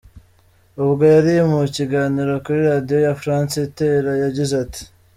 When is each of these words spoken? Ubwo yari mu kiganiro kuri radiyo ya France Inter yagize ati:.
Ubwo 0.83 1.03
yari 1.13 1.33
mu 1.51 1.59
kiganiro 1.75 2.33
kuri 2.43 2.59
radiyo 2.71 2.97
ya 3.05 3.13
France 3.21 3.55
Inter 3.63 4.03
yagize 4.23 4.53
ati:. 4.63 4.81